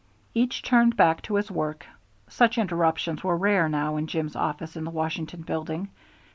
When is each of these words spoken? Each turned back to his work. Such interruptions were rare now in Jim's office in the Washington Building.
Each 0.33 0.63
turned 0.63 0.97
back 0.97 1.21
to 1.21 1.35
his 1.35 1.51
work. 1.51 1.85
Such 2.27 2.57
interruptions 2.57 3.23
were 3.23 3.37
rare 3.37 3.69
now 3.69 3.97
in 3.97 4.07
Jim's 4.07 4.35
office 4.35 4.75
in 4.75 4.83
the 4.83 4.89
Washington 4.89 5.43
Building. 5.43 5.89